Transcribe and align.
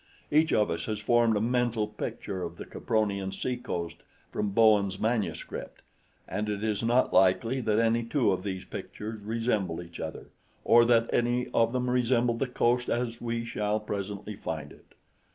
Each 0.31 0.51
of 0.51 0.71
us 0.71 0.85
has 0.85 0.97
formed 0.99 1.37
a 1.37 1.41
mental 1.41 1.85
picture 1.87 2.41
of 2.41 2.57
the 2.57 2.65
Capronian 2.65 3.31
seacoast 3.31 3.97
from 4.31 4.49
Bowen's 4.49 4.97
manuscript, 4.99 5.83
and 6.27 6.49
it 6.49 6.63
is 6.63 6.81
not 6.81 7.13
likely 7.13 7.61
that 7.61 7.77
any 7.77 8.03
two 8.03 8.31
of 8.31 8.41
these 8.41 8.65
pictures 8.65 9.21
resemble 9.21 9.79
each 9.79 9.99
other, 9.99 10.29
or 10.65 10.85
that 10.85 11.07
any 11.13 11.49
of 11.53 11.71
them 11.71 11.87
resemble 11.87 12.33
the 12.35 12.47
coast 12.47 12.89
as 12.89 13.21
we 13.21 13.45
shall 13.45 13.79
presently 13.79 14.35
find 14.35 14.71
it. 14.71 14.95